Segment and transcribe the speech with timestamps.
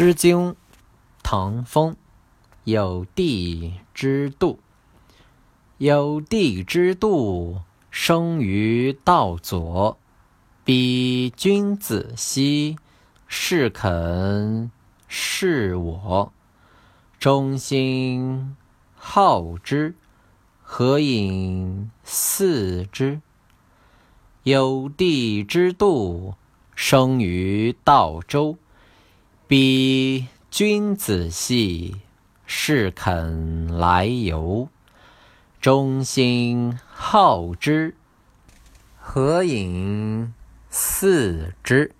[0.00, 0.52] 诗经·
[1.24, 1.96] 唐风，
[2.62, 4.60] 有地之度。
[5.78, 9.98] 有地之度，生于道左。
[10.62, 12.76] 彼君子兮，
[13.26, 14.70] 是肯
[15.08, 16.32] 是我。
[17.18, 18.56] 忠心
[18.94, 19.96] 好之，
[20.62, 23.20] 何隐似之？
[24.44, 26.36] 有地之度，
[26.76, 28.56] 生于道周。
[29.48, 31.96] 彼君子兮，
[32.44, 34.68] 是肯来由。
[35.58, 37.94] 中心好之，
[39.00, 40.34] 何隐
[40.68, 41.92] 似之？